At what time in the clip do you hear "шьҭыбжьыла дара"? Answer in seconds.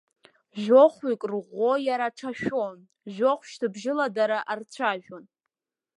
3.49-4.39